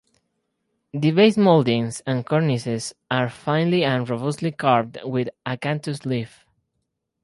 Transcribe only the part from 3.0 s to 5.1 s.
are finely and robustly carved